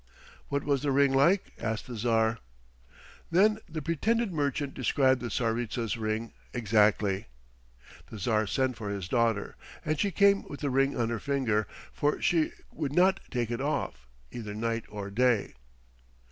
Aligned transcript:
"What 0.49 0.63
was 0.63 0.81
thy 0.81 0.89
ring 0.89 1.13
like?" 1.13 1.51
asked 1.59 1.85
the 1.85 1.95
Tsar. 1.95 2.39
Then 3.29 3.59
the 3.69 3.83
pretended 3.83 4.33
merchant 4.33 4.73
described 4.73 5.21
the 5.21 5.29
Tsaritsa's 5.29 5.95
ring 5.95 6.33
exactly. 6.55 7.27
The 8.07 8.17
Tsar 8.17 8.47
sent 8.47 8.77
for 8.77 8.89
his 8.89 9.07
daughter, 9.07 9.55
and 9.85 9.99
she 9.99 10.09
came 10.09 10.41
with 10.49 10.61
the 10.61 10.71
ring 10.71 10.97
on 10.99 11.09
her 11.09 11.19
finger, 11.19 11.67
for 11.93 12.19
she 12.19 12.51
would 12.71 12.93
not 12.93 13.19
take 13.29 13.51
it 13.51 13.61
off, 13.61 14.07
either 14.31 14.55
night 14.55 14.85
or 14.89 15.11
day. 15.11 15.53